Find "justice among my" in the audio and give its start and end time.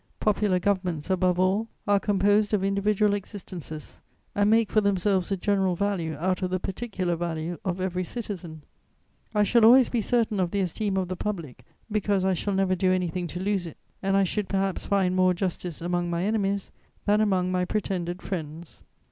15.35-16.23